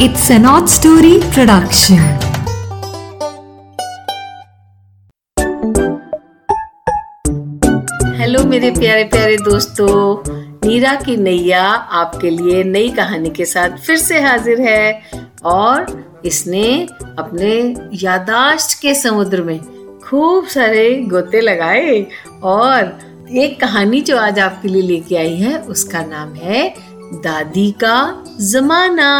It's 0.00 0.30
an 0.30 0.44
odd 0.46 0.68
story 0.68 1.18
production. 1.34 2.00
Hello 8.18 8.44
मेरे 8.44 8.70
प्यारे 8.70 9.04
प्यारे 9.04 9.36
दोस्तों 9.36 10.22
नीरा 10.64 10.94
की 10.94 11.16
नैया 11.16 11.62
आपके 12.00 12.30
लिए 12.30 12.64
नई 12.64 12.88
कहानी 12.90 13.30
के 13.30 13.44
साथ 13.44 13.76
फिर 13.78 13.96
से 13.96 14.20
हाजिर 14.20 14.60
है 14.60 15.02
और 15.44 15.86
इसने 16.26 16.88
अपने 17.18 17.52
यादाश्त 18.02 18.78
के 18.82 18.94
समुद्र 18.94 19.42
में 19.42 19.58
खूब 20.00 20.46
सारे 20.46 20.94
गोते 21.10 21.40
लगाए 21.40 22.06
और 22.42 22.98
एक 23.30 23.60
कहानी 23.60 24.00
जो 24.00 24.16
आज 24.18 24.38
आपके 24.38 24.68
लिए 24.68 24.82
लेके 24.82 25.16
आई 25.16 25.36
है, 25.36 25.58
उसका 25.58 26.04
नाम 26.04 26.34
है 26.34 26.74
दादी 27.24 27.70
का 27.84 28.24
जमाना 28.40 29.12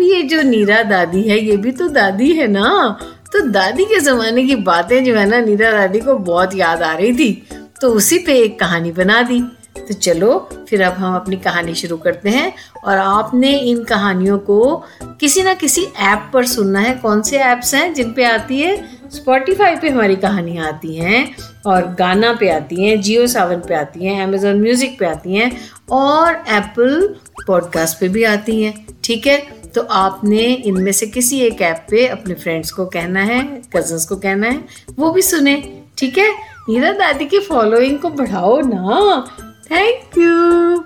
ये 0.00 0.22
जो 0.22 0.42
नीरा 0.42 0.82
दादी 0.82 1.22
है, 1.22 1.40
ये 1.40 1.56
भी 1.56 1.72
तो 1.72 1.88
दादी 1.88 2.32
है 2.32 2.46
ना? 2.46 2.98
तो 3.32 3.40
दादी 3.40 3.84
के 3.84 4.00
जमाने 4.00 4.44
की 4.44 4.54
बातें 4.54 5.04
जो 5.04 5.14
है 5.14 5.28
ना, 5.28 5.40
नीरा 5.40 5.72
दादी 5.72 6.00
को 6.00 6.14
बहुत 6.14 6.54
याद 6.54 6.82
आ 6.82 6.94
रही 6.94 7.12
थी। 7.12 7.48
तो 7.80 7.90
उसी 7.90 8.18
पे 8.18 8.34
एक 8.34 8.60
कहानी 8.60 8.92
बना 8.92 9.22
दी। 9.22 9.40
तो 9.78 9.94
चलो, 9.94 10.48
फिर 10.68 10.82
अब 10.82 10.92
हम 10.92 11.16
अपनी 11.16 11.36
कहानी 11.36 11.74
शुरू 11.74 11.96
करते 11.96 12.28
हैं। 12.28 12.52
और 12.84 12.98
आपने 12.98 13.58
इन 13.58 13.84
कहानियों 13.84 14.38
को 14.38 14.84
किसी 15.02 15.42
ना 15.42 15.54
किसी 15.54 15.82
ऐप 15.82 16.30
पर 16.34 16.46
सुनना 16.46 16.80
है। 16.80 16.94
कौन 16.94 17.22
से 17.22 17.38
ऐप्स 17.38 17.74
हैं 17.74 17.94
जिन 17.94 18.12
पे 18.12 18.24
आती 18.24 18.60
है? 18.60 19.00
स्पॉटिफाई 19.10 19.76
पे 19.76 19.88
हमारी 19.88 20.16
कहानियाँ 20.16 20.68
आती 20.68 20.96
हैं 20.96 21.36
और 21.66 21.96
गाना 21.98 22.32
पे 22.32 22.48
आती 22.48 22.84
हैं 22.84 23.00
जियो 23.00 23.26
सावन 23.26 23.56
पे 23.56 23.74
आती 23.74 24.04
हैं 24.04 24.24
अमेजोन 24.24 24.60
म्यूज़िक 24.60 24.98
पे 24.98 25.06
आती 25.06 25.34
हैं 25.34 25.56
और 25.90 26.44
एप्पल 26.48 27.14
पॉडकास्ट 27.46 28.00
पे 28.00 28.08
भी 28.08 28.24
आती 28.24 28.62
हैं। 28.62 28.86
ठीक 29.04 29.26
है? 29.26 29.59
तो 29.74 29.82
आपने 29.82 30.42
इनमें 30.42 30.92
से 30.92 31.06
किसी 31.06 31.40
एक 31.40 31.60
ऐप 31.62 31.86
पे 31.90 32.06
अपने 32.06 32.34
फ्रेंड्स 32.34 32.70
को 32.70 32.86
कहना 32.86 33.22
है 33.22 33.42
कजन्स 33.76 34.04
को 34.04 34.16
कहना 34.16 34.46
है, 34.46 34.64
वो 34.98 35.10
भी 35.10 35.22
सुने, 35.22 35.82
ठीक 35.98 36.18
है? 36.18 36.30
नीरा 36.68 36.92
दादी 36.92 37.24
की 37.24 37.38
फॉलोइंग 37.38 37.98
को 37.98 38.08
बढ़ाओ 38.10 38.60
ना। 38.60 39.26
थैंक 39.70 40.18
यू 40.18 40.76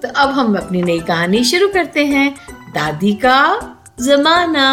तो 0.00 0.08
अब 0.08 0.30
हम 0.30 0.56
अपनी 0.56 0.82
नई 0.82 1.00
कहानी 1.00 1.42
शुरू 1.44 1.68
करते 1.68 2.04
हैं। 2.06 2.30
दादी 2.74 3.12
का 3.14 3.40
जमाना। 4.00 4.68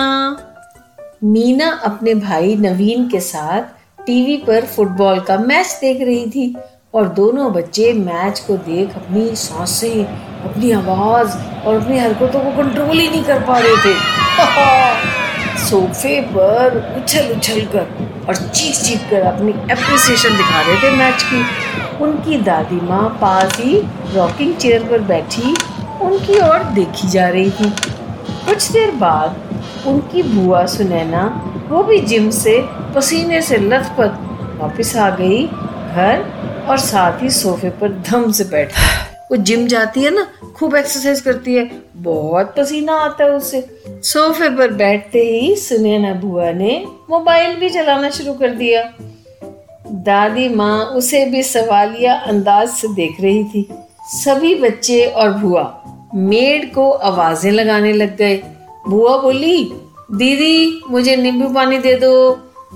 मीना 1.23 1.69
अपने 1.83 2.13
भाई 2.15 2.55
नवीन 2.55 3.07
के 3.09 3.19
साथ 3.19 4.03
टीवी 4.05 4.37
पर 4.37 4.65
फुटबॉल 4.65 5.19
का 5.19 5.37
मैच 5.37 5.77
देख 5.81 6.01
रही 6.01 6.25
थी। 6.29 6.55
और 6.93 7.07
दोनों 7.07 7.53
बच्चे 7.53 7.93
मैच 7.93 8.39
को 8.39 8.57
देख 8.57 8.95
अपनी 8.95 9.35
साँसें, 9.35 10.05
अपनी 10.43 10.71
आवाज़ 10.71 11.37
और 11.65 11.81
अपनी 11.81 11.99
हरकतों 11.99 12.39
को 12.39 12.63
कंट्रोल 12.63 12.97
ही 12.99 13.07
नहीं 13.07 13.23
कर 13.23 13.39
पा 13.39 13.57
रहे 13.57 13.77
थे। 13.77 13.93
सोफे 15.65 16.21
पर 16.21 16.95
उछल 16.97 17.31
उछल 17.35 17.59
कर 17.61 17.87
और 18.29 18.35
चीख 18.35 18.75
चीख 18.75 19.09
कर 19.09 19.21
अपनी 19.21 19.51
एप्रिसिएशन 19.51 20.37
दिखा 20.37 20.61
रहे 20.61 20.75
थे 20.75 20.91
मैच 20.91 21.23
की। 21.23 21.45
उनकी 22.03 22.41
दादी 22.41 22.81
माँ 22.81 23.17
पास 23.21 23.57
ही 23.59 23.81
रॉकिंग 24.13 24.55
चेयर 24.55 24.83
पर 24.83 25.01
बैठी, 25.01 25.55
उनकी 26.01 26.39
ओर 26.39 26.63
देखी 26.63 27.07
जा 27.07 27.29
रही 27.29 27.51
थी। 27.51 27.69
कुछ 28.45 28.71
देर 28.71 28.91
बाद 28.91 29.35
उनकी 29.87 30.23
बुआ 30.23 30.65
सुनैना, 30.65 31.51
वो 31.69 31.83
भी 31.83 31.99
जिम 31.99 32.29
से, 32.29 32.65
पसीने 32.95 33.41
से 33.41 33.57
लथपथ 33.57 34.11
वापस 34.61 34.95
आ 34.95 35.09
गई 35.09 35.49
घर 35.97 36.65
और 36.69 36.77
साथ 36.79 37.21
ही 37.23 37.29
सोफे 37.31 37.69
पर 37.81 38.01
धम 38.09 38.31
से 38.31 38.43
बैठ 38.45 38.73
वो 39.31 39.37
जिम 39.37 39.65
जाती 39.67 40.03
है 40.03 40.09
ना, 40.11 40.25
खूब 40.55 40.75
एक्सरसाइज 40.75 41.21
करती 41.21 41.53
है, 41.55 41.69
बहुत 41.97 42.53
पसीना 42.57 42.93
आता 42.95 43.23
है 43.23 43.31
उससे 43.31 43.61
सोफे 44.03 44.49
पर 44.49 44.73
बैठते 44.73 45.19
ही 45.21 45.55
सुनैना 45.55 46.13
बुआ 46.13 46.51
ने 46.51 46.83
मोबाइल 47.09 47.55
भी 47.55 47.69
चलाना 47.69 48.09
शुरू 48.09 48.33
कर 48.33 48.49
दिया। 48.55 48.83
दादी 50.05 50.47
माँ 50.49 50.85
उसे 50.95 51.23
भी 51.25 51.41
सवालिया 51.43 52.13
अंदाज 52.27 52.69
से 52.69 52.87
देख 52.95 53.19
रही 53.21 53.43
थी। 53.43 53.67
सभी 54.13 54.53
बच्चे 54.55 55.05
और 55.05 55.33
बुआ 55.33 55.63
मेड 56.15 56.73
को 56.73 56.89
आवाज़ें 56.91 57.51
लगाने 57.51 57.91
लग 57.93 58.15
गए। 58.17 58.37
बुआ 58.87 59.17
बोली, 59.17 59.63
दीदी, 60.11 60.81
मुझे 60.89 61.15
नींबू 61.15 61.49
पानी 61.53 61.77
दे 61.77 61.93
दो। 61.95 62.13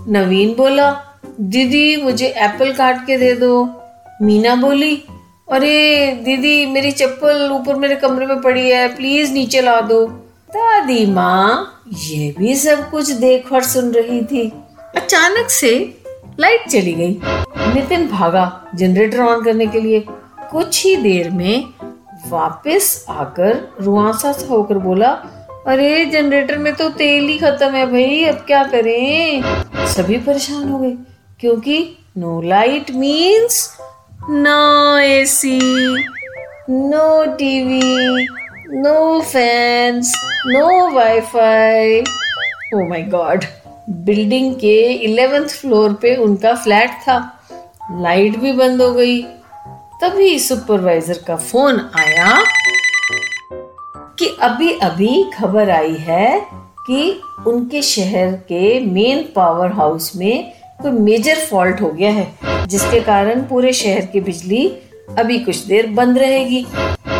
नवीन 0.08 0.54
बोला 0.56 0.92
दीदी, 1.41 1.97
मुझे 1.97 2.28
एप्पल 2.28 2.72
काट 2.72 3.06
के 3.06 3.18
दे 3.18 3.34
दो। 3.34 3.81
मीना 4.22 4.56
बोली, 4.56 5.03
अरे, 5.52 6.07
दीदी, 6.12 6.66
मेरी 6.66 6.91
चप्पल 6.91 7.50
ऊपर 7.52 7.75
मेरे 7.75 7.96
कमरे 7.96 8.25
में 8.25 8.41
पड़ी 8.41 8.69
है 8.69 8.96
प्लीज़ 8.96 9.34
नीचे 9.34 9.62
ला 9.62 9.81
दो। 9.81 10.06
दादी 10.50 11.06
माँ, 11.06 11.81
ये 11.94 12.35
भी 12.38 12.56
सब 12.56 12.90
कुछ 12.90 13.09
देख 13.09 13.53
और 13.53 13.63
सुन 13.63 13.91
रही 13.91 14.22
थी। 14.22 14.53
अचानक 14.96 15.50
से 15.50 15.97
लाइट 16.40 16.68
चली 16.68 16.94
गई। 16.94 17.22
नितिन 17.74 18.07
भागा 18.07 18.66
जनरेटर 18.75 19.19
ऑन 19.19 19.44
करने 19.44 19.68
के 19.68 19.80
लिए। 19.80 20.06
कुछ 20.51 20.85
ही 20.85 20.96
देर 20.96 21.30
में 21.30 21.66
वापस 22.28 23.06
आकर 23.09 23.75
रुआसा 23.81 24.31
सा 24.31 24.47
होकर 24.47 24.78
बोला, 24.78 25.09
अरे 25.68 26.06
जनरेटर 26.06 26.57
में 26.57 26.75
तो 26.75 26.90
तेल 26.90 27.28
ही 27.28 27.38
खत्म 27.38 27.69
है 27.69 27.91
भाई, 27.91 28.24
अब 28.24 28.35
क्या 28.35 28.63
करें? 28.63 29.44
सभी 29.88 30.18
परेशान 30.18 30.69
हो 30.69 30.80
गए। 30.80 30.94
क्योंकि 31.41 31.97
no 32.18 32.41
light 32.41 32.91
means 32.91 33.78
no 34.29 34.97
AC 34.97 35.59
no 36.69 37.25
TV 37.25 38.28
no 38.81 39.22
fans 39.22 40.13
no 40.47 40.90
wifi 40.91 42.00
oh 42.75 42.88
my 42.90 43.01
God 43.01 43.46
building 43.90 44.56
के 44.56 44.94
इलेवेंथ 44.94 45.46
फ्लोर 45.46 45.94
पे 45.94 46.16
उनका 46.16 46.53
फ्लैट 46.56 46.90
था। 46.90 47.18
लाइट 47.91 48.38
भी 48.38 48.51
बंद 48.51 48.81
हो 48.81 48.91
गई। 48.91 49.22
तभी 50.03 50.40
सुपरवाइजर 50.40 51.19
का 51.28 51.35
फ़ोन 51.35 51.90
आया 51.96 52.44
कि 54.19 54.38
अभी 54.41 54.72
अभी 54.74 55.31
खबर 55.34 55.69
आई 55.69 55.96
है 56.00 56.47
कि 56.88 57.22
उनके 57.47 57.81
शहर 57.81 58.31
के 58.31 58.80
मेन 58.80 59.24
पावर 59.35 59.72
हाउस 59.72 60.16
में 60.16 60.61
कोई 60.81 60.92
मेजर 60.92 61.40
फॉल्ट 61.42 61.81
हो 61.81 61.90
गया 61.90 62.12
है, 62.12 62.28
जिसके 62.68 63.00
कारण 63.02 63.42
पूरे 63.42 63.74
शहर 63.74 64.06
की 64.06 64.22
बिजली 64.22 64.66
अभी 65.19 65.38
कुछ 65.40 65.58
देर 65.66 65.88
बंद 65.92 66.18
रहेगी। 66.18 66.66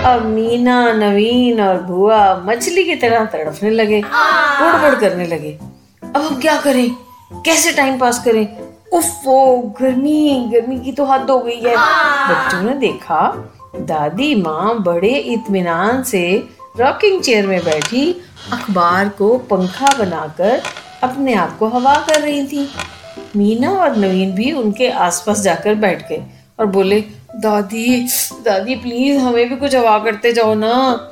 अब 0.06 0.26
मीना, 0.26 0.92
नवीन 0.94 1.62
और 1.62 1.82
भुआ 1.84 2.20
मछली 2.46 2.84
की 2.84 2.96
तरह 2.96 3.26
तड़फने 3.28 3.70
लगे 3.70 4.02
बुड़ 4.02 4.96
करने 4.96 5.26
लगे। 5.28 5.58
अब 6.04 6.22
हम 6.22 6.40
क्या 6.42 6.60
करें? 6.62 6.90
कैसे 7.46 7.72
टाइम 7.72 7.98
पास 8.00 8.24
करें? 8.24 8.46
उफ 8.94 9.24
गर्मी 9.80 10.50
गर्मी 10.54 10.80
की 10.80 10.92
तो 10.92 11.06
हद 11.06 11.30
हो 11.30 11.38
गई 11.40 11.60
है। 11.60 11.76
बच्चों 11.76 12.62
ने 12.62 12.74
देखा, 12.78 13.22
दादी 13.82 14.34
माँ 14.36 14.82
बड़े 14.84 15.14
इत्मीनान 15.34 16.02
से 16.04 16.24
रॉकिंग 16.80 17.22
चेयर 17.22 17.48
में 17.48 17.64
बैठी, 17.64 18.12
अखबार 18.54 19.10
को 19.10 19.38
पंखा 19.50 19.96
बनाकर 20.00 20.62
अपने 21.04 21.34
आप 21.34 21.58
को 21.58 21.68
हवा 21.68 21.96
कर 22.10 22.22
रही 22.22 22.44
थी। 22.48 22.68
मीना 23.36 23.72
और 23.72 23.98
नवीन 23.98 24.32
भी 24.32 24.52
उनके 24.52 24.90
आसपास 24.90 25.42
जाकर 25.42 25.76
बैठ 25.76 26.10
गए 26.10 26.24
और 26.60 26.66
बोले, 26.66 27.02
दादी 27.36 28.08
दादी 28.46 28.76
प्लीज़ 28.76 29.18
हमें 29.18 29.50
भी 29.50 29.56
कुछ 29.56 29.76
हवा 29.76 30.00
करते 30.00 30.34
जाओ 30.34 30.54
ना। 30.54 31.08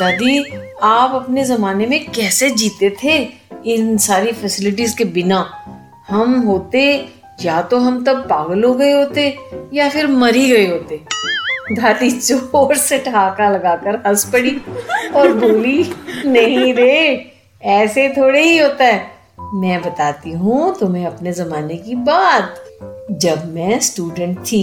दादी, 0.00 0.44
आप 0.82 1.14
अपने 1.14 1.44
जमाने 1.44 1.86
में 1.86 2.06
कैसे 2.06 2.50
जीते 2.50 2.96
थे 3.04 3.16
इन 3.66 3.96
सारी 3.98 4.32
फैसिलिटीज़ 4.32 4.96
के 4.96 5.04
बिना? 5.04 5.48
हम 6.08 6.34
होते, 6.40 7.08
या 7.42 7.62
तो 7.62 7.78
हम 7.78 8.04
तब 8.04 8.16
पागल 8.16 8.64
हो 8.64 8.74
गए 8.74 8.92
होते, 8.92 9.38
या 9.74 9.88
फिर 9.88 10.06
मर 10.06 10.34
ही 10.34 10.48
गए 10.48 10.66
होते। 10.66 11.00
दादी 11.72 12.10
ज़ोर 12.10 12.76
से 12.76 12.98
ठहाका 12.98 13.50
लगाकर 13.50 14.02
हंस 14.06 14.24
पड़ी 14.24 14.56
और 15.16 15.32
बोली, 15.32 15.92
नहीं 16.26 16.74
रे, 16.74 17.30
ऐसे 17.62 18.08
थोड़े 18.08 18.42
ही 18.42 18.58
होता 18.58 18.84
है। 18.84 19.15
मैं 19.56 19.80
बताती 19.82 20.30
हूँ 20.32 20.74
तुम्हें 20.78 21.04
अपने 21.06 21.32
जमाने 21.32 21.76
की 21.76 21.94
बात। 21.94 22.54
जब 23.20 23.44
मैं 23.54 23.78
स्टूडेंट 23.80 24.38
थी 24.40 24.62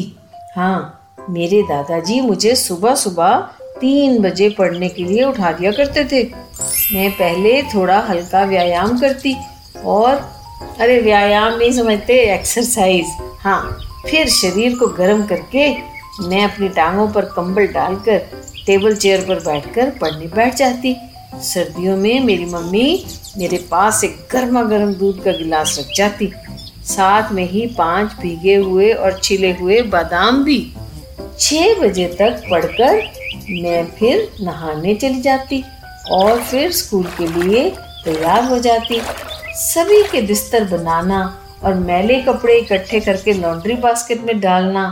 हाँ 0.56 1.26
मेरे 1.30 1.62
दादाजी 1.62 2.20
मुझे 2.22 2.56
सुबह 2.56 2.96
सुबह 2.96 3.36
तीन 3.80 4.22
बजे 4.22 4.50
पढ़ने 4.50 4.90
के 4.90 5.04
लिए 5.04 5.24
उठा 5.24 5.52
दिया 5.52 5.72
करते 5.72 6.04
थे। 6.04 6.24
मैं 6.94 7.10
पहले 7.12 7.62
थोड़ा 7.64 8.00
हल्का 8.00 8.44
व्यायाम 8.44 8.98
करती 9.00 9.36
और, 9.86 10.16
अरे 10.80 11.00
व्यायाम 11.02 11.58
नहीं 11.58 11.72
समझते 11.72 12.20
एक्सरसाइज 12.34 13.16
हाँ 13.40 13.62
फिर 14.10 14.30
शरीर 14.32 14.78
को 14.78 14.88
गर्म 14.98 15.26
करके 15.26 15.72
मैं 16.28 16.44
अपनी 16.44 16.70
टांगों 16.70 17.08
पर 17.12 17.26
कंबल 17.26 17.68
डालकर 17.70 18.18
टेबल 18.66 18.96
चेयर 18.96 19.26
पर 19.28 19.40
बैठकर 19.46 19.90
पढ़ने 20.02 20.28
बैठ 20.28 20.56
जाती। 20.56 20.96
सर्दियों 21.42 21.98
में 21.98 22.20
मेरी 22.20 22.46
मम्मी 22.46 23.06
मेरे 23.38 23.58
पास 23.72 24.04
एक 24.04 24.28
गर्मा 24.32 24.64
गर्म 24.64 24.94
दूध 24.94 25.24
का 25.24 25.32
गिलास 25.32 25.76
रख 25.80 25.86
जाती। 25.96 26.32
साथ 26.86 27.32
में 27.32 27.50
ही 27.50 27.66
पाँच 27.68 28.14
भीगे 28.14 28.56
हुए 28.56 28.92
और 28.94 29.20
छिले 29.24 29.52
हुए 29.52 29.82
बादाम 29.82 30.44
भी। 30.44 30.74
छह 31.40 31.80
बजे 31.82 32.06
तक 32.20 32.44
पढ़कर 32.52 33.04
मैं 33.50 33.86
फिर 33.86 34.30
नहाने 34.42 34.96
चली 34.96 35.22
जाती 35.22 35.64
और 36.12 36.42
फिर 36.42 36.72
स्कूल 36.72 37.04
के 37.04 37.28
लिए 37.28 37.70
तैयार 38.06 38.44
हो 38.44 38.60
जाती। 38.60 39.02
सभी 39.56 40.04
के 40.04 40.22
बिस्तर 40.22 40.64
बनाना 40.64 41.43
और 41.66 41.74
मैले 41.76 42.22
कपड़े 42.22 42.58
इकट्ठे 42.58 43.00
करके 43.00 43.34
लॉन्ड्री 43.34 43.76
बास्केट 43.76 44.22
में 44.22 44.40
डालना 44.40 44.86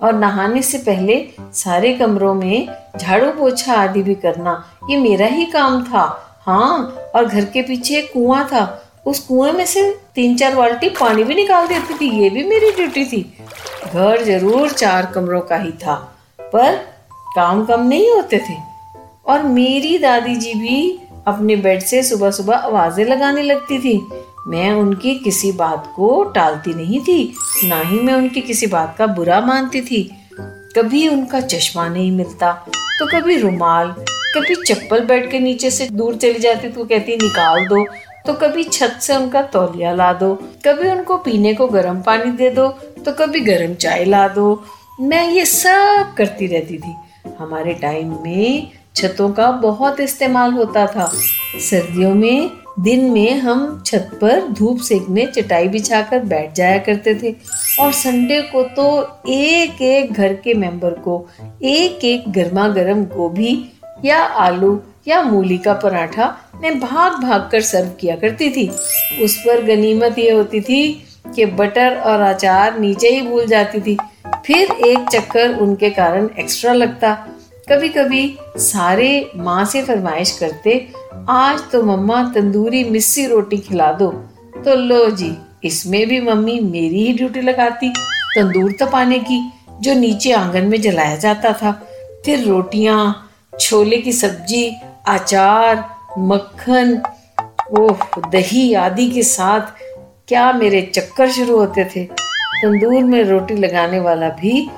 और 0.00 0.12
नहाने 0.14 0.62
से 0.62 0.78
पहले 0.78 1.24
सारे 1.54 1.92
कमरों 1.92 2.34
में 2.34 2.68
झाड़ू 2.98 3.30
पोछा 3.32 3.74
आदि 3.74 4.02
भी 4.02 4.14
करना, 4.14 4.64
ये 4.90 4.96
मेरा 4.98 5.26
ही 5.26 5.44
काम 5.46 5.82
था। 5.84 6.04
हाँ 6.46 6.78
और 7.14 7.24
घर 7.24 7.44
के 7.44 7.62
पीछे 7.62 7.96
एक 7.98 8.12
कुआँ 8.12 8.44
था। 8.52 8.82
उस 9.06 9.18
कुएँ 9.20 9.52
में 9.52 9.64
से 9.66 9.90
तीन 10.14 10.36
चार 10.36 10.54
बाल्टी 10.54 10.88
पानी 10.90 11.24
भी 11.24 11.34
निकाल 11.34 11.66
देती 11.66 11.94
थी, 11.94 12.10
ये 12.22 12.30
भी 12.30 12.44
मेरी 12.44 12.70
ड्यूटी 12.70 13.04
थी। 13.04 13.22
घर 13.86 14.22
ज़रूर 14.24 14.70
चार 14.70 15.06
कमरों 15.06 15.40
का 15.40 15.56
ही 15.56 15.72
था, 15.84 15.94
पर 16.40 16.76
काम 17.36 17.64
कम 17.66 17.86
नहीं 17.88 18.10
होते 18.12 18.38
थे। 18.38 18.54
और 19.26 19.42
मेरी 19.42 19.98
दादी 19.98 20.34
जी 20.36 20.54
भी 20.54 20.78
अपने 21.26 21.56
बेड 21.56 21.82
से 21.82 22.02
सुबह 22.02 22.30
सुबह 22.30 22.56
आवाज़ें 22.56 23.04
लगाने 23.04 23.42
लगती 23.42 23.78
थी। 23.78 23.98
मैं 24.46 24.70
उनकी 24.72 25.14
किसी 25.14 25.50
बात 25.52 25.92
को 25.96 26.22
टालती 26.34 26.74
नहीं 26.74 27.00
थी, 27.00 27.34
ना 27.64 27.80
ही 27.80 27.98
मैं 28.00 28.14
उनकी 28.14 28.40
किसी 28.40 28.66
बात 28.66 28.94
का 28.98 29.06
बुरा 29.08 29.40
मानती 29.40 29.80
थी। 29.80 30.02
कभी 30.76 31.06
उनका 31.08 31.40
चश्मा 31.42 31.86
नहीं 31.88 32.10
मिलता 32.12 32.52
तो 32.98 33.06
कभी 33.08 33.36
रुमाल, 33.36 33.88
कभी 34.34 34.54
चप्पल 34.64 35.04
बेड 35.06 35.30
के 35.30 35.38
नीचे 35.40 35.70
से 35.70 35.88
दूर 35.90 36.16
चली 36.16 36.38
जाती 36.38 36.68
तो 36.68 36.84
कहती, 36.84 37.16
निकाल 37.16 37.66
दो। 37.66 37.84
तो 38.26 38.32
कभी 38.34 38.64
छत 38.64 38.98
से 39.00 39.16
उनका 39.16 39.42
तौलिया 39.44 39.92
ला 39.94 40.12
दो, 40.12 40.34
कभी 40.66 40.90
उनको 40.90 41.16
पीने 41.18 41.54
को 41.54 41.66
गर्म 41.68 42.00
पानी 42.02 42.30
दे 42.32 42.50
दो 42.50 42.68
तो 43.04 43.12
कभी 43.14 43.40
गर्म 43.42 43.74
चाय 43.76 44.04
ला 44.04 44.26
दो। 44.28 44.62
मैं 45.00 45.28
ये 45.30 45.44
सब 45.46 46.14
करती 46.18 46.46
रहती 46.46 46.78
थी। 46.78 46.94
हमारे 47.38 47.74
टाइम 47.74 48.16
में 48.22 48.70
छतों 48.96 49.30
का 49.32 49.50
बहुत 49.62 50.00
इस्तेमाल 50.00 50.52
होता 50.52 50.86
था। 50.86 51.10
सर्दियों 51.60 52.14
में 52.14 52.50
दिन 52.80 53.04
में 53.04 53.34
हम 53.34 53.82
छत 53.86 54.10
पर 54.20 54.40
धूप 54.48 54.78
सेकने, 54.78 55.26
चटाई 55.26 55.68
बिछाकर 55.68 56.18
बैठ 56.18 56.54
जाया 56.54 56.78
करते 56.78 57.14
थे। 57.14 57.34
और 57.80 57.92
संडे 57.92 58.40
को 58.42 58.62
तो 58.62 58.86
एक 59.28 59.82
एक 59.82 60.12
घर 60.12 60.34
के 60.34 60.54
मेंबर 60.54 60.90
को 60.90 61.28
एक 61.62 62.04
एक 62.04 62.32
गर्मा 62.32 62.68
गर्म 62.68 63.04
गोभी 63.04 63.72
या 64.04 64.18
आलू 64.18 64.80
या 65.08 65.22
मूली 65.22 65.58
का 65.58 65.72
पराठा 65.74 66.36
मैं 66.62 66.80
भाग 66.80 67.12
भाग 67.22 67.48
कर 67.52 67.60
सर्व 67.60 67.88
किया 68.00 68.16
करती 68.16 68.50
थी। 68.50 68.68
उस 69.22 69.36
पर 69.36 69.64
गनीमत 69.64 70.18
ये 70.18 70.30
होती 70.30 70.60
थी 70.60 71.06
कि 71.36 71.46
बटर 71.46 71.96
और 71.96 72.20
अचार 72.20 72.78
नीचे 72.78 73.08
ही 73.08 73.22
भूल 73.22 73.46
जाती 73.46 73.80
थी। 73.80 73.96
फिर 74.46 74.70
एक 74.86 75.08
चक्कर 75.12 75.54
उनके 75.54 75.90
कारण 75.90 76.28
एक्स्ट्रा 76.38 76.72
लगता। 76.72 77.26
कभी 77.70 77.88
कभी 77.88 78.38
सारे 78.56 79.30
माँ 79.36 79.64
से 79.64 79.82
फरमाइश 79.82 80.38
करते, 80.38 80.88
आज 81.28 81.60
तो 81.72 81.82
मम्मा 81.82 82.32
तंदूरी 82.34 82.84
मिस्सी 82.84 83.26
रोटी 83.26 83.58
खिला 83.58 83.92
दो। 83.92 84.10
तो 84.64 84.74
लो 84.74 85.10
जी, 85.10 85.36
इसमें 85.64 86.06
भी 86.06 86.20
मम्मी 86.20 86.60
मेरी 86.60 87.06
ही 87.06 87.12
ड्यूटी 87.12 87.40
लगाती, 87.40 87.88
तंदूर 88.36 88.72
तपाने 88.80 89.18
की, 89.18 89.52
जो 89.80 89.94
नीचे 89.94 90.32
आँगन 90.32 90.64
में 90.64 90.80
जलाया 90.80 91.16
जाता 91.16 91.52
था। 91.52 91.72
फिर 92.24 92.44
रोटियाँ, 92.44 93.30
छोले 93.60 93.96
की 93.96 94.12
सब्ज़ी, 94.12 94.72
अचार, 95.08 95.84
मक्खन, 96.18 97.02
ओह, 97.78 97.98
दही 98.30 98.74
आदि 98.74 99.10
के 99.10 99.22
साथ 99.22 99.60
क्या 100.28 100.52
मेरे 100.52 100.82
चक्कर 100.82 101.30
शुरू 101.30 101.58
होते 101.58 101.84
थे। 101.84 102.04
तंदूर 102.04 103.04
में 103.04 103.24
रोटी 103.24 103.54
लगाने 103.54 104.00
वाला 104.00 104.28
भी 104.28 104.68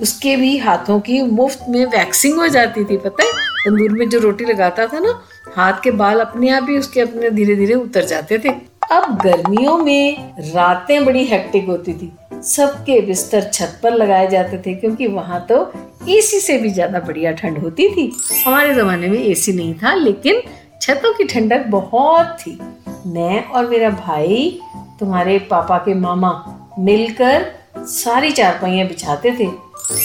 उसके 0.00 0.36
भी 0.36 0.56
हाथों 0.58 0.98
की 1.00 1.20
मुफ़्त 1.22 1.64
में 1.68 1.84
वैक्सिंग 1.86 2.38
हो 2.38 2.48
जाती 2.48 2.84
थी, 2.84 2.96
पता 2.96 3.24
है? 3.24 3.30
तंदूर 3.66 3.90
में 3.90 4.08
जो 4.08 4.18
रोटी 4.18 4.44
लगाता 4.44 4.86
था 4.86 4.98
ना, 4.98 5.20
हाथ 5.56 5.80
के 5.82 5.90
बाल 5.90 6.20
अपने 6.20 6.50
आप 6.50 6.66
ही 6.68 6.78
उसके 6.78 7.00
अपने 7.00 7.30
धीरे 7.30 7.56
धीरे 7.56 7.74
उतर 7.74 8.04
जाते 8.04 8.38
थे। 8.38 8.50
अब 8.92 9.18
गर्मियों 9.22 9.76
में 9.78 10.34
रातें 10.44 11.04
बड़ी 11.04 11.24
हेक्टिक 11.24 11.66
होती 11.66 11.92
थी। 11.92 12.12
सबके 12.42 13.00
बिस्तर 13.00 13.48
छत 13.52 13.78
पर 13.82 13.94
लगाए 13.94 14.26
जाते 14.30 14.58
थे, 14.58 14.74
क्योंकि 14.74 15.06
वहाँ 15.06 15.44
तो 15.48 15.72
एसी 16.08 16.40
से 16.40 16.58
भी 16.58 16.70
ज़्यादा 16.70 17.00
बढ़िया 17.00 17.32
ठंड 17.32 17.58
होती 17.58 17.88
थी। 17.88 18.12
हमारे 18.46 18.74
जमाने 18.74 19.08
में 19.08 19.18
एसी 19.18 19.52
नहीं 19.52 19.74
था, 19.74 19.94
लेकिन 19.94 20.42
छतों 20.82 21.12
की 21.12 21.24
ठंडक 21.24 21.66
बहुत 21.68 22.36
थी। 22.40 22.58
मैं 23.06 23.44
और 23.44 23.68
मेरा 23.68 23.90
भाई, 23.90 24.60
तुम्हारे 25.00 25.38
पापा 25.50 25.78
के 25.78 25.94
मामा 25.94 26.32
मिलकर 26.78 27.46
सारी 27.78 28.30
चारपाइयाँ 28.32 28.86
बिछाते 28.88 29.36
थे। 29.40 29.46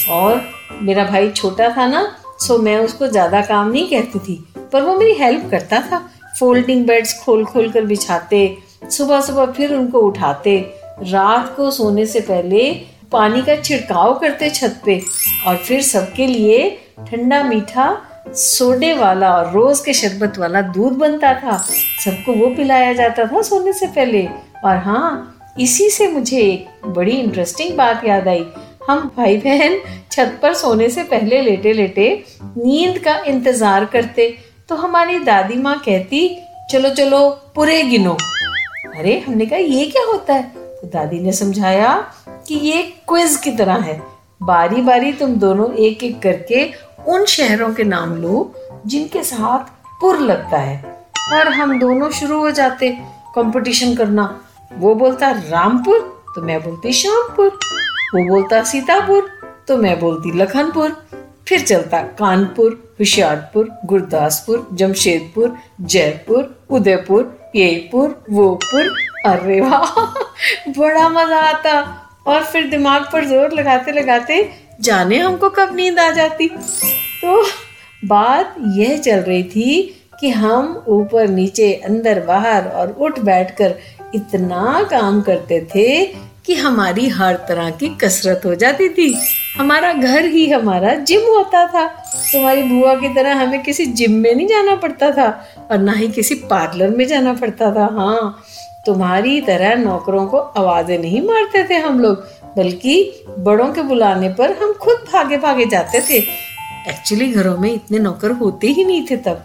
और 0.10 0.42
मेरा 0.82 1.04
भाई 1.06 1.30
छोटा 1.32 1.70
था 1.78 1.88
ना 1.88 2.08
सो 2.42 2.58
मैं 2.58 2.78
उसको 2.78 3.08
ज़्यादा 3.08 3.42
काम 3.42 3.72
नहीं 3.72 3.90
कहती 3.90 4.20
थी, 4.20 4.36
पर 4.74 4.82
वो 4.82 4.96
मेरी 4.98 5.14
हेल्प 5.14 5.50
करता 5.52 5.80
था। 5.82 5.98
फोल्डिंग 6.40 6.86
बेड्स 6.88 7.14
खोल 7.22 7.46
खोल 7.46 7.70
कर 7.72 7.86
बिछाते, 7.86 8.58
सुबह 8.90 9.22
सुबह 9.22 9.52
फिर 9.54 9.74
उनको 9.76 10.00
उठाते, 10.00 10.60
रात 11.04 11.54
को 11.56 11.72
सोने 11.72 12.06
से 12.06 12.20
पहले 12.22 12.70
पानी 13.12 13.42
का 13.42 13.56
छिड़काव 13.56 14.14
करते 14.20 14.50
छत 14.50 14.82
पे, 14.86 15.02
और 15.48 15.58
फिर 15.58 15.82
सबके 15.82 16.28
लिए 16.28 16.70
ठंडा 17.10 17.42
मीठा 17.44 17.96
सोडे 18.28 18.94
वाला 18.94 19.32
और 19.34 19.52
रोज 19.54 19.80
के 19.80 19.94
शरबत 19.94 20.38
वाला 20.40 20.62
दूध 20.62 20.94
बनता 20.94 21.34
था। 21.34 21.58
सबको 22.06 22.34
वो 22.36 22.56
पिलाया 22.56 22.94
जाता 22.94 23.26
था 23.26 23.42
सोने 23.42 23.74
से 23.74 23.88
पहले। 23.88 24.26
और 24.66 24.78
हाँ 24.78 25.56
इसी 25.60 25.90
से 25.90 26.08
मुझे 26.08 26.38
एक 26.40 26.86
बड़ी 26.88 27.12
इंटरेस्टिंग 27.12 27.78
बात 27.78 28.06
याद 28.06 28.28
आई। 28.28 28.46
हम 28.90 29.12
भाई 29.18 29.38
बहन 29.38 29.80
छत 30.12 30.40
पर 30.42 30.54
सोने 30.54 30.90
से 30.90 31.04
पहले 31.04 31.42
लेटे 31.42 31.74
लेटे 31.74 32.26
नींद 32.44 33.00
का 33.00 33.18
इंतज़ार 33.18 33.86
करते 33.86 34.38
तो 34.70 34.76
हमारी 34.76 35.20
दादी 35.20 35.56
माँ 35.56 35.80
कहती, 35.80 36.38
चलो 36.72 36.90
चलो, 36.90 37.30
पूरे 37.30 37.84
गिनो। 37.84 38.18
अरे, 39.00 39.20
हमने 39.20 39.46
कहा, 39.46 39.60
ये 39.60 39.86
क्या 39.86 40.06
होता 40.06 40.34
है? 40.34 40.44
तो 40.56 40.88
दादी 40.88 41.20
ने 41.20 41.32
समझाया 41.32 42.14
कि 42.48 42.56
ये 42.56 42.84
क्विज 43.08 43.36
की 43.38 43.52
तरह 43.52 43.74
है। 43.74 44.02
बारी 44.44 44.82
बारी 44.82 45.14
तुम 45.14 45.36
दोनों 45.36 45.74
एक 45.74 46.04
एक 46.04 46.22
करके 46.22 46.70
उन 47.08 47.26
शहरों 47.26 47.74
के 47.74 47.84
नाम 47.84 48.16
लो, 48.16 48.54
जिनके 48.86 49.24
साथ 49.24 49.60
पुर 50.02 50.20
लगता 50.20 50.58
है। 50.58 51.06
और 51.34 51.48
हम 51.48 51.80
दोनों 51.80 52.10
शुरू 52.10 52.40
हो 52.40 52.52
जाते, 52.52 52.98
कंपटीशन 53.36 53.96
करना। 53.96 54.42
वो 54.74 54.96
बोलता, 54.96 55.30
रामपुर? 55.32 56.00
तो 56.36 56.42
मैं 56.42 56.64
बोलती, 56.64 56.94
श्यामपुर। 56.94 57.60
वो 58.16 58.24
बोलता, 58.24 58.64
सीतापुर। 58.64 59.30
तो 59.68 59.78
मैं 59.78 60.00
बोलती, 60.00 60.32
लखनपुर। 60.32 60.90
फिर 61.48 61.60
चलता, 61.62 62.02
कानपुर, 62.02 62.72
होशियारपुर, 63.00 63.70
गुरदासपुर, 63.86 64.68
जमशेदपुर, 64.74 65.56
जयपुर, 65.82 66.66
उदयपुर 66.70 67.38
येपुर 67.56 68.24
वोपुर 68.30 68.90
अरे 69.26 69.60
वाह, 69.62 70.02
बड़ा 70.78 71.08
मज़ा 71.10 71.40
आता। 71.40 71.82
और 72.28 72.44
फिर 72.44 72.68
दिमाग 72.70 73.06
पर 73.14 73.26
ज़ोर 73.26 73.52
लगाते 73.52 73.92
लगाते 73.92 74.50
जाने 74.82 75.18
हमको 75.18 75.50
कब 75.50 75.76
नींद 75.76 76.00
आ 76.00 76.12
जाती। 76.12 76.48
तो 76.48 77.44
बात 78.06 78.56
यह 78.76 78.98
चल 78.98 79.20
रही 79.20 79.44
थी 79.44 79.96
कि 80.20 80.30
हम 80.30 80.84
ऊपर, 80.88 81.28
नीचे, 81.28 81.74
अंदर, 81.74 82.20
बाहर 82.20 82.68
और 82.68 82.92
उठ 82.92 83.20
बैठकर 83.20 83.76
इतना 84.16 84.88
काम 84.92 85.22
करते 85.22 85.68
थे 85.76 86.06
कि 86.46 86.56
हमारी 86.56 87.08
हर 87.10 87.36
तरह 87.48 87.70
की 87.72 87.88
कसरत 87.96 88.42
हो 88.46 88.54
जाती 88.56 88.88
थी। 88.90 89.14
हमारा 89.58 89.92
घर 89.94 90.26
ही 90.26 90.50
हमारा 90.50 90.94
जिम 90.94 91.22
होता 91.28 91.66
था। 91.68 91.86
तुम्हारी 92.32 92.64
बुआ 92.64 92.96
की 92.96 93.14
तरह 93.14 93.42
हमें 93.42 93.62
किसी 93.64 93.86
जिम 93.86 94.14
में 94.14 94.34
नहीं 94.36 94.48
जाना 94.48 94.76
पड़ता 94.76 95.12
था 95.12 95.30
और 95.72 95.78
ना 95.78 95.92
ही 95.92 96.08
किसी 96.10 96.36
पार्लर 96.50 96.90
में 96.90 97.06
जाना 97.08 97.34
पड़ता 97.34 97.72
था। 97.76 97.86
हाँ 97.94 98.44
तुम्हारी 98.86 99.40
तरह 99.42 99.76
नौकरों 99.76 100.26
को 100.28 100.38
आवाज़ें 100.38 100.98
नहीं 100.98 101.22
मारते 101.22 101.64
थे 101.70 101.78
हम 101.78 102.00
लोग, 102.00 102.24
बल्कि 102.58 103.26
बड़ों 103.40 103.68
के 103.74 103.82
बुलाने 103.82 104.30
पर 104.30 104.52
हम 104.62 104.74
खुद 104.74 105.06
भागे 105.14 105.38
भागे 105.38 105.66
जाते 105.66 106.02
थे। 106.02 106.18
एक्चुअली 106.90 107.32
घरों 107.32 107.58
में 107.58 107.72
इतने 107.74 108.00
नौकर 108.00 108.32
होते 108.32 108.68
ही 108.68 108.86
नहीं 108.86 109.06
थे 109.12 109.18
तब। 109.18 109.44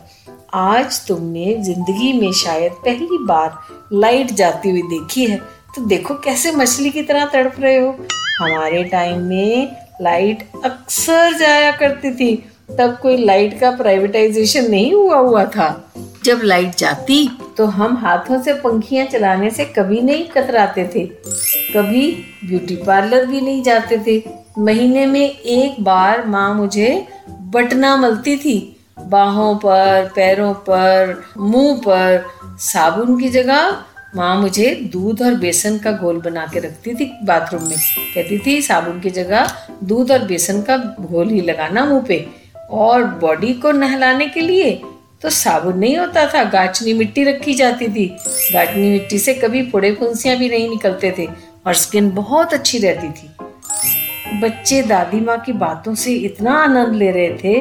आज 0.54 1.00
तुमने 1.06 1.54
ज़िंदगी 1.62 2.12
में 2.12 2.32
शायद 2.34 2.72
पहली 2.84 3.18
बार 3.26 3.58
लाइट 3.92 4.30
जाती 4.32 4.70
हुई 4.70 4.82
देखी 4.88 5.24
है। 5.26 5.40
तो 5.74 5.84
देखो 5.84 6.14
कैसे 6.14 6.52
मछली 6.52 6.90
की 6.90 7.02
तरह 7.02 7.24
तड़प 7.24 7.54
रहे 7.60 7.78
हो। 7.78 7.96
हमारे 8.38 8.82
टाइम 8.84 9.20
में 9.20 9.76
लाइट 10.02 10.48
अक्सर 10.64 11.32
जाया 11.32 11.70
करती 11.72 12.10
थी। 12.10 12.34
तब 12.78 12.98
कोई 13.02 13.16
लाइट 13.16 13.58
का 13.60 13.70
प्राइवेटाइजेशन 13.70 14.70
नहीं 14.70 14.92
हुआ 14.94 15.16
हुआ 15.16 15.44
था। 15.44 15.68
जब 16.24 16.40
लाइट 16.44 16.76
जाती 16.76 17.28
तो 17.56 17.64
हम 17.66 17.96
हाथों 17.96 18.40
से 18.42 18.52
पंखियाँ 18.54 19.06
चलाने 19.06 19.50
से 19.50 19.64
कभी 19.64 20.00
नहीं 20.00 20.24
कतराते 20.28 20.84
थे। 20.94 21.04
कभी 21.74 22.10
ब्यूटी 22.44 22.76
पार्लर 22.76 23.26
भी 23.26 23.40
नहीं 23.40 23.62
जाते 23.62 23.98
थे। 23.98 24.22
महीने 24.58 25.06
में 25.06 25.30
एक 25.30 25.82
बार 25.84 26.26
माँ 26.26 26.54
मुझे 26.54 27.06
बटना 27.28 27.96
मलती 27.96 28.36
थी। 28.36 28.76
बाहों 29.00 29.54
पर, 29.56 30.10
पैरों 30.16 30.52
पर, 30.54 31.22
मुँह 31.38 31.76
पर, 31.76 32.24
साबुन 32.60 33.18
की 33.20 33.28
जगह 33.28 33.76
माँ 34.16 34.36
मुझे 34.36 34.74
दूध 34.92 35.22
और 35.22 35.34
बेसन 35.34 35.78
का 35.78 35.92
घोल 35.92 36.20
बना 36.20 36.46
के 36.46 36.60
रखती 36.60 36.94
थी 36.94 37.10
बाथरूम 37.24 37.62
में। 37.62 37.76
कहती 38.14 38.38
थी, 38.38 38.60
साबुन 38.62 39.00
की 39.00 39.10
जगह 39.10 39.52
दूध 39.84 40.10
और 40.10 40.24
बेसन 40.24 40.60
का 40.62 40.76
घोल 41.00 41.30
ही 41.30 41.40
लगाना 41.40 41.84
मुँह 41.84 42.04
पे। 42.08 42.26
और 42.70 43.04
बॉडी 43.20 43.52
को 43.54 43.72
नहलाने 43.72 44.26
के 44.26 44.40
लिए 44.40 44.70
तो 45.22 45.30
साबुन 45.30 45.78
नहीं 45.78 45.96
होता 45.96 46.26
था 46.26 46.44
गाचनी 46.44 46.92
मिट्टी 46.92 47.24
रखी 47.24 47.54
जाती 47.54 47.88
थी। 47.88 48.06
गाचनी 48.52 48.90
मिट्टी 48.90 49.18
से 49.18 49.34
कभी 49.34 49.62
फोड़े 49.70 49.92
फुंसियाँ 49.94 50.36
भी 50.36 50.48
नहीं 50.48 50.68
निकलते 50.70 51.14
थे 51.18 51.26
और 51.66 51.74
स्किन 51.74 52.10
बहुत 52.10 52.54
अच्छी 52.54 52.78
रहती 52.78 53.08
थी। 53.08 53.30
बच्चे 54.40 54.82
दादी 54.82 55.20
माँ 55.20 55.38
की 55.38 55.52
बातों 55.52 55.94
से 55.94 56.14
इतना 56.14 56.52
आनंद 56.54 56.94
ले 56.94 57.10
रहे 57.10 57.30
थे 57.34 57.60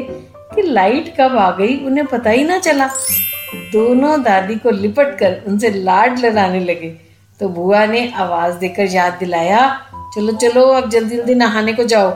कि 0.55 0.61
लाइट 0.61 1.13
कब 1.19 1.37
आ 1.37 1.51
गई 1.51 1.77
उन्हें 1.85 2.05
पता 2.07 2.29
ही 2.29 2.43
ना 2.43 2.59
चला। 2.59 2.89
दोनों 3.55 4.23
दादी 4.23 4.55
को 4.55 4.69
लिपट 4.69 5.17
कर 5.17 5.41
उनसे 5.47 5.69
लाड 5.69 6.19
लगाने 6.19 6.59
लगे। 6.59 6.89
तो 7.39 7.49
बुआ 7.49 7.85
ने 7.85 8.13
आवाज़ 8.15 8.55
देकर 8.55 8.85
याद 8.85 9.13
दिलाया, 9.13 9.81
चलो 10.15 10.33
चलो, 10.33 10.67
अब 10.67 10.89
जल्दी 10.89 11.17
जल्दी 11.17 11.35
नहाने 11.35 11.73
को 11.73 11.83
जाओ। 11.83 12.11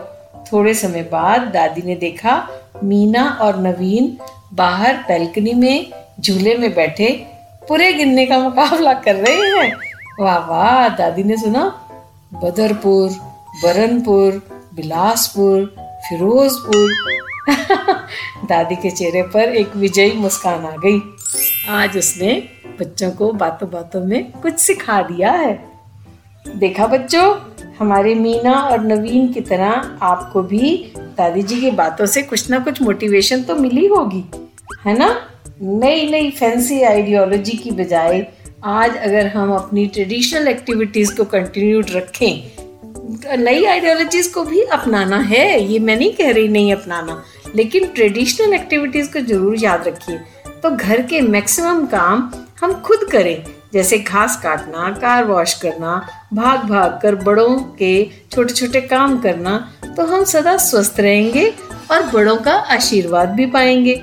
थोड़े 0.53 0.73
समय 0.73 1.03
बाद 1.03 1.41
दादी 1.41 1.81
ने 1.81 1.95
देखा 1.95 2.47
मीना 2.83 3.37
और 3.41 3.59
नवीन 3.59 4.17
बाहर 4.53 4.93
बैल्कनी 4.93 5.53
में 5.53 5.91
झूले 6.21 6.55
में 6.55 6.75
बैठे, 6.75 7.25
पूरे 7.69 7.93
गिनने 7.93 8.25
का 8.25 8.39
मुकाबला 8.39 8.93
कर 8.93 9.15
रहे 9.15 9.35
हैं। 9.35 9.77
वाह 10.19 10.37
वाह, 10.37 10.89
दादी 10.89 11.23
ने 11.23 11.37
सुना, 11.37 11.89
बदरपुर, 12.33 13.09
बरनपुर, 13.63 14.47
बिलासपुर, 14.75 15.75
फिरोजपुर। 15.79 17.17
दादी 18.49 18.75
के 18.75 18.89
चेहरे 18.89 19.23
पर 19.23 19.41
एक 19.41 19.75
विजयी 19.75 20.11
मुस्कान 20.11 20.65
आ 20.65 20.71
गई। 20.71 21.16
आज 21.69 21.97
उसने 21.97 22.33
बच्चों 22.79 23.09
को 23.11 23.31
बातों 23.33 23.69
बातों 23.69 24.03
में 24.05 24.31
कुछ 24.33 24.57
सिखा 24.57 25.01
दिया 25.01 25.31
है। 25.31 25.53
देखा 26.45 26.85
बच्चों, 26.87 27.23
हमारे 27.79 28.13
मीना 28.15 28.53
और 28.53 28.85
नवीन 28.85 29.27
की 29.33 29.41
तरह 29.41 29.97
आपको 30.01 30.41
भी 30.41 30.71
दादी 31.17 31.41
जी 31.41 31.59
की 31.61 31.71
बातों 31.71 32.05
से 32.05 32.21
कुछ 32.21 32.49
ना 32.49 32.59
कुछ 32.59 32.81
मोटिवेशन 32.81 33.43
तो 33.43 33.55
मिली 33.55 33.85
होगी, 33.87 34.23
है 34.85 34.97
ना? 34.97 35.09
नई 35.61 36.09
नई 36.11 36.29
फैंसी 36.31 36.81
आइडियोलॉजी 36.83 37.57
की 37.57 37.71
बजाय 37.71 38.25
आज 38.65 38.95
अगर 38.97 39.27
हम 39.27 39.53
अपनी 39.55 39.85
ट्रेडिशनल 39.87 40.47
एक्टिविटीज़ 40.47 41.15
को 41.15 41.23
कंटिन्यू 41.25 41.81
रखें, 41.89 43.37
नई 43.37 43.65
आइडियोलॉजीज 43.65 44.27
को 44.27 44.43
भी 44.43 44.61
अपनाना 44.63 45.17
है, 45.19 45.63
ये 45.63 45.79
मैं 45.79 45.97
नहीं 45.97 46.11
कह 46.13 46.31
रही 46.31 46.47
नहीं 46.47 46.73
अपनाना, 46.73 47.21
लेकिन 47.55 47.85
ट्रेडिशनल 47.87 48.53
एक्टिविटीज़ 48.53 49.13
को 49.13 49.19
ज़रूर 49.21 49.63
याद 49.63 49.87
रखिए। 49.87 50.19
तो 50.63 50.69
घर 50.71 51.01
के 51.01 51.21
मैक्सिमम 51.21 51.85
काम 51.85 52.29
हम 52.61 52.73
खुद 52.81 52.99
करें, 53.11 53.43
जैसे 53.73 53.97
घास 53.99 54.39
काटना, 54.43 54.89
कार 54.91 55.25
वॉश 55.25 55.53
करना 55.61 55.95
भाग 56.33 56.63
भाग 56.69 56.99
कर 57.03 57.15
बड़ों 57.15 57.55
के 57.79 58.09
छोटे 58.31 58.53
छोटे 58.53 58.81
काम 58.83 59.17
करना 59.21 59.57
तो 59.97 60.05
हम 60.05 60.23
सदा 60.23 60.55
स्वस्थ 60.59 60.99
रहेंगे 60.99 61.47
और 61.91 62.03
बड़ों 62.13 62.35
का 62.37 62.53
आशीर्वाद 62.75 63.29
भी 63.29 63.45
पाएँगे। 63.45 64.01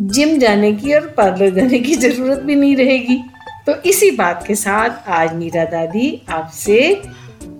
जिम 0.00 0.38
जाने 0.38 0.72
की 0.72 0.94
और 0.94 1.06
पार्लर 1.16 1.50
जाने 1.50 1.78
की 1.78 1.94
ज़रूरत 1.94 2.38
भी 2.38 2.54
नहीं 2.54 2.76
रहेगी। 2.76 3.22
तो 3.66 3.74
इसी 3.82 4.10
बात 4.10 4.44
के 4.46 4.54
साथ 4.54 5.08
आज 5.10 5.34
मीरा 5.34 5.64
दादी 5.64 6.10
आपसे 6.28 6.78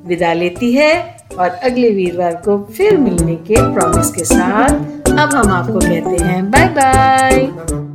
विदा 0.07 0.33
लेती 0.33 0.73
है 0.75 0.95
और 1.38 1.49
अगले 1.49 1.90
वीरवार 1.90 2.37
को 2.45 2.59
फिर 2.76 2.97
मिलने 2.99 3.37
के 3.49 3.57
प्रॉमिस 3.75 4.11
के 4.12 4.25
साथ 4.25 5.11
अब 5.11 5.35
हम 5.35 5.52
आपको 5.52 5.78
कहते 5.81 6.25
हैं 6.25 6.50
बाय 6.50 6.69
बाय 6.78 7.86